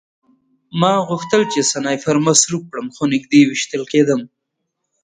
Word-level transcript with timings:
ما 0.79 0.93
غوښتل 1.09 1.41
چې 1.53 1.59
سنایپر 1.71 2.17
مصروف 2.27 2.63
کړم 2.71 2.87
خو 2.95 3.03
نږدې 3.13 3.41
ویشتل 3.45 3.83
کېدم 3.91 4.21